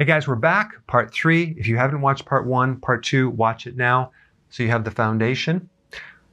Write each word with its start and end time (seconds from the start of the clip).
Hey 0.00 0.06
guys, 0.06 0.26
we're 0.26 0.34
back. 0.34 0.86
Part 0.86 1.12
three. 1.12 1.54
If 1.58 1.66
you 1.66 1.76
haven't 1.76 2.00
watched 2.00 2.24
part 2.24 2.46
one, 2.46 2.80
part 2.80 3.04
two, 3.04 3.28
watch 3.28 3.66
it 3.66 3.76
now 3.76 4.12
so 4.48 4.62
you 4.62 4.70
have 4.70 4.84
the 4.84 4.90
foundation. 4.90 5.68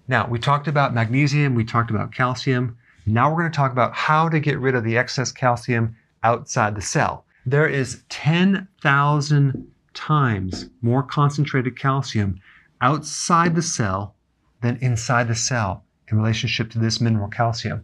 Now, 0.08 0.26
we 0.26 0.40
talked 0.40 0.70
about 0.70 0.94
magnesium, 0.94 1.54
we 1.54 1.66
talked 1.66 1.90
about 1.90 2.14
calcium. 2.14 2.78
Now 3.06 3.30
we're 3.30 3.42
going 3.42 3.52
to 3.52 3.56
talk 3.58 3.74
about 3.74 3.94
how 3.94 4.30
to 4.30 4.40
get 4.40 4.58
rid 4.58 4.74
of 4.74 4.86
the 4.86 4.98
excess 4.98 5.34
calcium 5.34 5.98
outside 6.24 6.76
the 6.76 6.82
cell. 6.82 7.26
There 7.46 7.68
is 7.68 8.06
10,000 8.08 9.72
times 9.94 10.70
more 10.82 11.04
concentrated 11.04 11.78
calcium 11.78 12.40
outside 12.80 13.54
the 13.54 13.62
cell 13.62 14.16
than 14.62 14.78
inside 14.78 15.28
the 15.28 15.36
cell 15.36 15.84
in 16.10 16.18
relationship 16.18 16.72
to 16.72 16.80
this 16.80 17.02
mineral 17.02 17.28
calcium. 17.28 17.84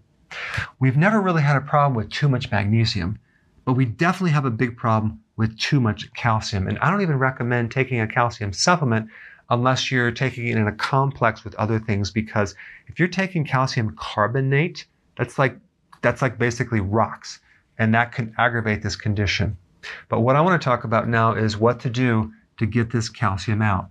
We've 0.80 0.96
never 0.96 1.20
really 1.20 1.42
had 1.42 1.58
a 1.58 1.62
problem 1.62 1.94
with 1.94 2.10
too 2.10 2.30
much 2.30 2.50
magnesium, 2.52 3.20
but 3.66 3.74
we 3.74 3.84
definitely 3.84 4.32
have 4.32 4.46
a 4.46 4.50
big 4.50 4.78
problem 4.78 5.20
with 5.36 5.58
too 5.58 5.80
much 5.80 6.12
calcium. 6.14 6.68
And 6.68 6.78
I 6.80 6.92
don't 6.92 7.02
even 7.02 7.18
recommend 7.18 7.72
taking 7.72 8.00
a 8.00 8.08
calcium 8.08 8.54
supplement 8.54 9.10
unless 9.50 9.92
you're 9.92 10.12
taking 10.12 10.48
it 10.48 10.58
in 10.58 10.68
a 10.68 10.72
complex 10.72 11.44
with 11.44 11.56
other 11.56 11.80
things 11.80 12.12
because 12.12 12.56
if 12.88 13.00
you're 13.00 13.08
taking 13.08 13.46
calcium 13.46 13.96
carbonate, 13.98 14.86
that's 15.18 15.38
like 15.38 15.58
that's 16.02 16.22
like 16.22 16.38
basically 16.38 16.80
rocks 16.80 17.40
and 17.78 17.94
that 17.94 18.12
can 18.12 18.34
aggravate 18.38 18.82
this 18.82 18.96
condition. 18.96 19.58
But 20.10 20.22
what 20.22 20.36
I 20.36 20.42
want 20.42 20.62
to 20.62 20.64
talk 20.64 20.84
about 20.84 21.08
now 21.08 21.34
is 21.34 21.58
what 21.58 21.80
to 21.82 21.90
do 21.90 22.32
to 22.58 22.66
get 22.66 22.92
this 22.92 23.10
calcium 23.10 23.62
out. 23.62 23.90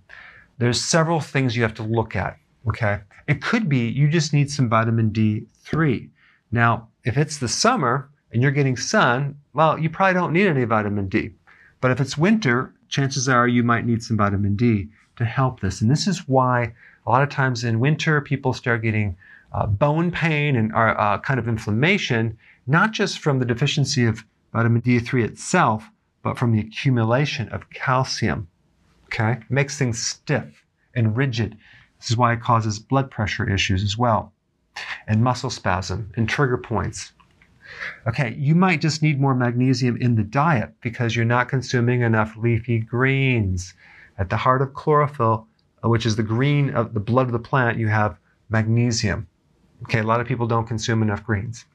There's 0.57 0.81
several 0.81 1.19
things 1.19 1.55
you 1.55 1.63
have 1.63 1.73
to 1.75 1.83
look 1.83 2.15
at, 2.15 2.37
okay? 2.67 2.99
It 3.27 3.41
could 3.41 3.67
be 3.67 3.89
you 3.89 4.07
just 4.07 4.33
need 4.33 4.49
some 4.49 4.69
vitamin 4.69 5.11
D3. 5.11 6.09
Now, 6.51 6.87
if 7.03 7.17
it's 7.17 7.37
the 7.37 7.47
summer 7.47 8.09
and 8.33 8.41
you're 8.41 8.51
getting 8.51 8.75
sun, 8.75 9.37
well, 9.53 9.77
you 9.77 9.89
probably 9.89 10.15
don't 10.15 10.33
need 10.33 10.47
any 10.47 10.63
vitamin 10.63 11.07
D. 11.07 11.31
But 11.79 11.91
if 11.91 12.01
it's 12.01 12.17
winter, 12.17 12.73
chances 12.89 13.29
are 13.29 13.47
you 13.47 13.63
might 13.63 13.85
need 13.85 14.03
some 14.03 14.17
vitamin 14.17 14.55
D 14.55 14.89
to 15.17 15.25
help 15.25 15.59
this. 15.59 15.81
And 15.81 15.89
this 15.89 16.07
is 16.07 16.27
why 16.27 16.73
a 17.05 17.09
lot 17.11 17.21
of 17.21 17.29
times 17.29 17.63
in 17.63 17.79
winter, 17.79 18.21
people 18.21 18.53
start 18.53 18.81
getting 18.81 19.15
uh, 19.53 19.67
bone 19.67 20.09
pain 20.09 20.55
and 20.55 20.73
uh, 20.73 21.19
kind 21.19 21.39
of 21.39 21.47
inflammation, 21.47 22.37
not 22.65 22.91
just 22.91 23.19
from 23.19 23.37
the 23.37 23.45
deficiency 23.45 24.05
of 24.05 24.23
vitamin 24.51 24.81
D3 24.81 25.23
itself, 25.23 25.87
but 26.23 26.37
from 26.37 26.51
the 26.51 26.59
accumulation 26.59 27.49
of 27.49 27.69
calcium. 27.69 28.47
Okay? 29.05 29.39
Makes 29.49 29.77
things 29.77 30.01
stiff 30.01 30.65
and 30.95 31.15
rigid. 31.15 31.57
This 31.99 32.09
is 32.09 32.17
why 32.17 32.33
it 32.33 32.41
causes 32.41 32.79
blood 32.79 33.11
pressure 33.11 33.47
issues 33.47 33.83
as 33.83 33.97
well, 33.97 34.33
and 35.07 35.23
muscle 35.23 35.49
spasm 35.49 36.11
and 36.15 36.27
trigger 36.27 36.57
points. 36.57 37.11
Okay, 38.07 38.33
you 38.37 38.55
might 38.55 38.81
just 38.81 39.01
need 39.01 39.19
more 39.19 39.35
magnesium 39.35 39.97
in 39.97 40.15
the 40.15 40.23
diet 40.23 40.73
because 40.81 41.15
you're 41.15 41.25
not 41.25 41.49
consuming 41.49 42.01
enough 42.01 42.35
leafy 42.37 42.79
greens. 42.79 43.73
At 44.17 44.29
the 44.29 44.37
heart 44.37 44.61
of 44.61 44.73
chlorophyll, 44.73 45.47
uh, 45.83 45.89
which 45.89 46.05
is 46.05 46.15
the 46.15 46.23
green 46.23 46.69
of 46.71 46.93
the 46.93 46.99
blood 46.99 47.27
of 47.27 47.33
the 47.33 47.39
plant, 47.39 47.77
you 47.77 47.87
have 47.87 48.17
magnesium. 48.49 49.27
Okay, 49.83 49.99
a 49.99 50.03
lot 50.03 50.21
of 50.21 50.27
people 50.27 50.47
don't 50.47 50.67
consume 50.67 51.01
enough 51.01 51.23
greens. 51.23 51.65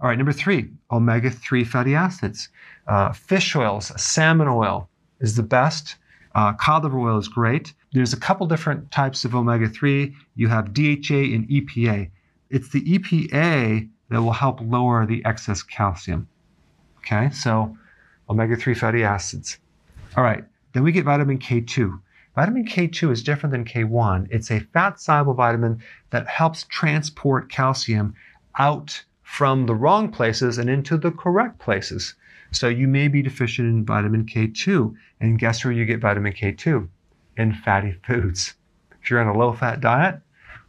All 0.00 0.08
right, 0.08 0.18
number 0.18 0.32
three, 0.32 0.68
omega 0.90 1.30
3 1.30 1.64
fatty 1.64 1.94
acids. 1.94 2.50
Uh, 2.86 3.12
fish 3.12 3.56
oils, 3.56 3.90
salmon 4.00 4.48
oil 4.48 4.88
is 5.20 5.36
the 5.36 5.42
best. 5.42 5.96
Uh, 6.34 6.52
cod 6.52 6.84
liver 6.84 6.98
oil 6.98 7.18
is 7.18 7.28
great. 7.28 7.72
There's 7.92 8.12
a 8.12 8.20
couple 8.20 8.46
different 8.46 8.90
types 8.90 9.24
of 9.24 9.34
omega 9.34 9.68
3. 9.68 10.14
You 10.34 10.48
have 10.48 10.74
DHA 10.74 11.32
and 11.34 11.48
EPA. 11.48 12.10
It's 12.50 12.68
the 12.68 12.82
EPA 12.82 13.88
that 14.08 14.22
will 14.22 14.32
help 14.32 14.60
lower 14.60 15.06
the 15.06 15.24
excess 15.24 15.62
calcium. 15.62 16.28
Okay, 16.98 17.30
so 17.30 17.76
omega 18.28 18.56
3 18.56 18.74
fatty 18.74 19.04
acids. 19.04 19.58
All 20.16 20.24
right, 20.24 20.44
then 20.72 20.82
we 20.82 20.92
get 20.92 21.04
vitamin 21.04 21.38
K2. 21.38 22.00
Vitamin 22.34 22.66
K2 22.66 23.10
is 23.12 23.22
different 23.22 23.52
than 23.52 23.64
K1. 23.64 24.28
It's 24.30 24.50
a 24.50 24.60
fat 24.60 25.00
soluble 25.00 25.34
vitamin 25.34 25.82
that 26.10 26.28
helps 26.28 26.64
transport 26.64 27.50
calcium 27.50 28.14
out 28.58 29.02
from 29.22 29.66
the 29.66 29.74
wrong 29.74 30.10
places 30.10 30.58
and 30.58 30.68
into 30.68 30.96
the 30.96 31.10
correct 31.10 31.58
places. 31.58 32.14
So 32.52 32.68
you 32.68 32.88
may 32.88 33.08
be 33.08 33.22
deficient 33.22 33.68
in 33.68 33.84
vitamin 33.84 34.26
K2. 34.26 34.94
And 35.20 35.38
guess 35.38 35.64
where 35.64 35.72
you 35.72 35.84
get 35.84 36.00
vitamin 36.00 36.32
K2? 36.32 36.88
In 37.38 37.54
fatty 37.54 37.92
foods. 38.06 38.54
If 39.02 39.10
you're 39.10 39.20
on 39.20 39.34
a 39.34 39.38
low 39.38 39.52
fat 39.52 39.80
diet, 39.80 40.20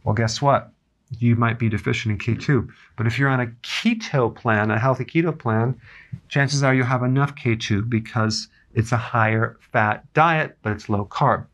well, 0.04 0.14
guess 0.14 0.40
what? 0.40 0.72
You 1.18 1.36
might 1.36 1.58
be 1.58 1.68
deficient 1.68 2.12
in 2.12 2.36
K2. 2.36 2.68
But 2.96 3.06
if 3.06 3.18
you're 3.18 3.28
on 3.28 3.40
a 3.40 3.46
keto 3.62 4.34
plan, 4.34 4.70
a 4.70 4.78
healthy 4.78 5.04
keto 5.04 5.36
plan, 5.36 5.80
chances 6.28 6.62
are 6.62 6.74
you'll 6.74 6.86
have 6.86 7.02
enough 7.02 7.34
K2 7.34 7.88
because 7.88 8.48
it's 8.74 8.92
a 8.92 8.96
higher 8.96 9.56
fat 9.72 10.04
diet, 10.14 10.58
but 10.62 10.72
it's 10.72 10.88
low 10.88 11.04
carb. 11.06 11.46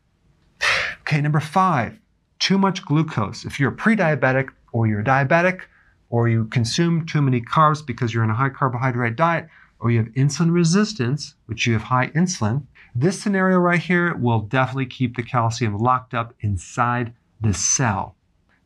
Okay, 1.01 1.21
number 1.21 1.39
five, 1.39 1.99
too 2.39 2.57
much 2.57 2.83
glucose. 2.83 3.45
If 3.45 3.59
you're 3.59 3.71
pre 3.71 3.95
diabetic 3.95 4.49
or 4.73 4.87
you're 4.87 5.03
diabetic, 5.03 5.61
or 6.09 6.29
you 6.29 6.45
consume 6.45 7.05
too 7.05 7.21
many 7.21 7.41
carbs 7.41 7.85
because 7.85 8.13
you're 8.13 8.23
on 8.23 8.29
a 8.29 8.35
high 8.35 8.49
carbohydrate 8.49 9.15
diet, 9.15 9.47
or 9.79 9.91
you 9.91 9.99
have 9.99 10.07
insulin 10.13 10.53
resistance, 10.53 11.35
which 11.45 11.67
you 11.67 11.73
have 11.73 11.83
high 11.83 12.07
insulin, 12.09 12.63
this 12.95 13.21
scenario 13.21 13.57
right 13.57 13.81
here 13.81 14.15
will 14.15 14.39
definitely 14.39 14.85
keep 14.85 15.15
the 15.15 15.23
calcium 15.23 15.77
locked 15.77 16.13
up 16.13 16.33
inside 16.39 17.13
the 17.41 17.53
cell. 17.53 18.14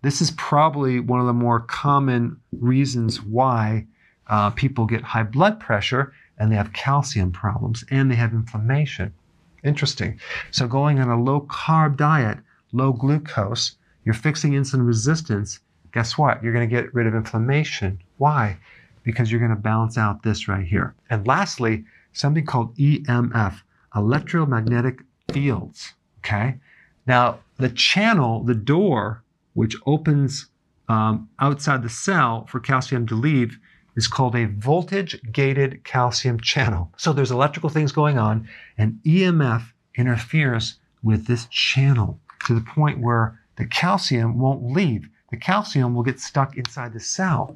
This 0.02 0.22
is 0.22 0.32
probably 0.32 1.00
one 1.00 1.20
of 1.20 1.26
the 1.26 1.34
more 1.34 1.60
common 1.60 2.40
reasons 2.52 3.22
why 3.22 3.86
uh, 4.28 4.52
people 4.52 4.86
get 4.86 5.02
high 5.02 5.24
blood 5.24 5.60
pressure 5.60 6.14
and 6.38 6.52
they 6.52 6.56
have 6.56 6.72
calcium 6.74 7.32
problems 7.32 7.84
and 7.90 8.10
they 8.10 8.16
have 8.16 8.32
inflammation. 8.32 9.14
Interesting. 9.64 10.20
So, 10.52 10.68
going 10.68 11.00
on 11.00 11.10
a 11.10 11.22
low 11.22 11.42
carb 11.42 11.98
diet 11.98 12.38
low 12.72 12.94
glucose, 12.94 13.76
you're 14.06 14.14
fixing 14.14 14.54
insulin 14.54 14.86
resistance, 14.86 15.60
guess 15.92 16.18
what? 16.18 16.42
You're 16.44 16.54
going 16.54 16.70
to 16.70 16.76
get 16.76 16.94
rid 16.94 17.08
of 17.08 17.16
inflammation. 17.16 18.02
Why? 18.18 18.58
Because 19.04 19.32
you're 19.32 19.40
going 19.40 19.56
to 19.56 19.58
balance 19.58 19.98
out 19.98 20.24
this 20.24 20.48
right 20.48 20.66
here. 20.66 20.96
And 21.10 21.26
lastly, 21.26 21.84
something 22.14 22.46
called 22.46 22.76
EMF, 22.78 23.62
electromagnetic 23.96 25.02
fields. 25.32 25.94
Okay. 26.20 26.56
Now, 27.06 27.40
the 27.58 27.70
channel, 27.70 28.44
the 28.44 28.56
door, 28.56 29.24
which 29.60 29.76
opens 29.86 30.46
um, 30.88 31.28
outside 31.40 31.84
the 31.84 31.90
cell 31.90 32.46
for 32.46 32.62
calcium 32.62 33.06
to 33.06 33.14
leave, 33.14 33.60
is 33.98 34.08
called 34.08 34.34
a 34.34 34.46
voltage 34.46 35.20
gated 35.34 35.84
calcium 35.84 36.40
channel. 36.40 36.90
So 36.96 37.12
there's 37.12 37.30
electrical 37.30 37.70
things 37.70 37.92
going 37.92 38.18
on, 38.18 38.48
and 38.78 39.02
EMF 39.06 39.64
interferes 39.98 40.76
with 41.04 41.28
this 41.28 41.46
channel 41.48 42.22
to 42.48 42.56
the 42.56 42.62
point 42.62 43.02
where 43.02 43.38
the 43.58 43.66
calcium 43.66 44.40
won't 44.40 44.64
leave. 44.64 45.10
The 45.30 45.36
calcium 45.36 45.94
will 45.94 46.04
get 46.04 46.22
stuck 46.22 46.56
inside 46.56 46.94
the 46.94 47.02
cell. 47.02 47.54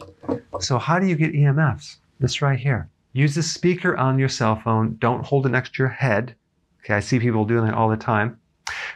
So, 0.59 0.77
how 0.79 1.00
do 1.00 1.07
you 1.07 1.15
get 1.15 1.31
EMFs? 1.31 1.95
This 2.19 2.41
right 2.41 2.59
here. 2.59 2.89
Use 3.13 3.33
the 3.35 3.44
speaker 3.44 3.95
on 3.95 4.19
your 4.19 4.27
cell 4.27 4.59
phone. 4.61 4.97
Don't 5.00 5.25
hold 5.25 5.45
it 5.45 5.53
next 5.53 5.75
to 5.75 5.83
your 5.83 5.95
head. 6.03 6.35
Okay, 6.83 6.95
I 6.95 7.00
see 7.00 7.19
people 7.19 7.45
doing 7.45 7.65
that 7.65 7.75
all 7.75 7.88
the 7.88 7.95
time. 7.95 8.41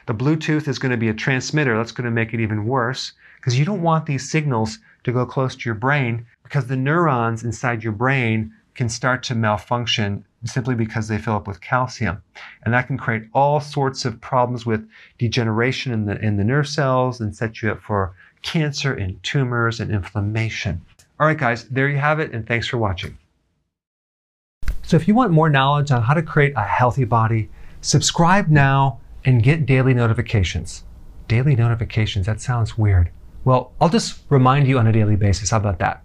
The 0.07 0.13
Bluetooth 0.13 0.69
is 0.69 0.79
going 0.79 0.91
to 0.91 0.97
be 0.97 1.09
a 1.09 1.13
transmitter. 1.13 1.75
That's 1.75 1.91
going 1.91 2.05
to 2.05 2.11
make 2.11 2.33
it 2.33 2.39
even 2.39 2.65
worse 2.65 3.11
because 3.35 3.59
you 3.59 3.65
don't 3.65 3.81
want 3.81 4.05
these 4.05 4.29
signals 4.29 4.79
to 5.03 5.11
go 5.11 5.25
close 5.25 5.53
to 5.53 5.65
your 5.65 5.75
brain 5.75 6.25
because 6.43 6.67
the 6.67 6.77
neurons 6.77 7.43
inside 7.43 7.83
your 7.83 7.91
brain 7.91 8.53
can 8.73 8.87
start 8.87 9.21
to 9.23 9.35
malfunction 9.35 10.23
simply 10.45 10.75
because 10.75 11.09
they 11.09 11.17
fill 11.17 11.35
up 11.35 11.45
with 11.45 11.59
calcium. 11.59 12.23
And 12.63 12.73
that 12.73 12.87
can 12.87 12.97
create 12.97 13.23
all 13.33 13.59
sorts 13.59 14.05
of 14.05 14.21
problems 14.21 14.65
with 14.65 14.87
degeneration 15.17 15.91
in 15.91 16.05
the, 16.05 16.17
in 16.23 16.37
the 16.37 16.43
nerve 16.45 16.69
cells 16.69 17.19
and 17.19 17.35
set 17.35 17.61
you 17.61 17.71
up 17.71 17.81
for 17.81 18.15
cancer 18.43 18.93
and 18.93 19.21
tumors 19.23 19.81
and 19.81 19.91
inflammation. 19.91 20.81
All 21.19 21.27
right, 21.27 21.37
guys, 21.37 21.65
there 21.65 21.89
you 21.89 21.97
have 21.97 22.21
it, 22.21 22.31
and 22.31 22.47
thanks 22.47 22.67
for 22.67 22.77
watching. 22.77 23.17
So 24.83 24.95
if 24.95 25.05
you 25.05 25.15
want 25.15 25.31
more 25.31 25.49
knowledge 25.49 25.91
on 25.91 26.01
how 26.01 26.13
to 26.13 26.21
create 26.21 26.53
a 26.55 26.63
healthy 26.63 27.03
body, 27.03 27.49
subscribe 27.81 28.47
now 28.47 28.99
and 29.27 29.43
get 29.43 29.65
daily 29.65 29.93
notifications. 29.93 30.85
Daily 31.27 31.53
notifications, 31.53 32.25
that 32.25 32.39
sounds 32.39 32.77
weird. 32.77 33.11
Well, 33.43 33.73
I'll 33.81 33.89
just 33.89 34.21
remind 34.29 34.69
you 34.69 34.79
on 34.79 34.87
a 34.87 34.91
daily 34.93 35.17
basis. 35.17 35.49
How 35.49 35.57
about 35.57 35.79
that? 35.79 36.01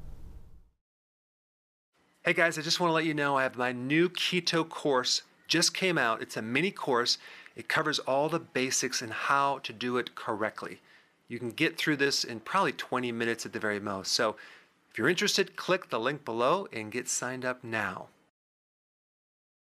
Hey 2.24 2.32
guys, 2.32 2.58
I 2.58 2.62
just 2.62 2.80
want 2.80 2.90
to 2.90 2.94
let 2.94 3.04
you 3.04 3.14
know 3.14 3.36
I 3.36 3.44
have 3.44 3.56
my 3.56 3.70
new 3.70 4.08
keto 4.08 4.68
course 4.68 5.22
just 5.46 5.72
came 5.72 5.98
out. 5.98 6.20
It's 6.20 6.36
a 6.36 6.42
mini 6.42 6.72
course. 6.72 7.18
It 7.54 7.68
covers 7.68 8.00
all 8.00 8.28
the 8.28 8.40
basics 8.40 9.00
and 9.00 9.12
how 9.12 9.58
to 9.58 9.72
do 9.72 9.98
it 9.98 10.16
correctly. 10.16 10.80
You 11.28 11.38
can 11.38 11.50
get 11.50 11.78
through 11.78 11.98
this 11.98 12.24
in 12.24 12.40
probably 12.40 12.72
20 12.72 13.12
minutes 13.12 13.46
at 13.46 13.52
the 13.52 13.60
very 13.60 13.78
most. 13.78 14.12
So 14.12 14.34
if 14.90 14.98
you're 14.98 15.08
interested, 15.08 15.54
click 15.54 15.90
the 15.90 16.00
link 16.00 16.24
below 16.24 16.66
and 16.72 16.90
get 16.90 17.08
signed 17.08 17.44
up 17.44 17.62
now. 17.62 18.08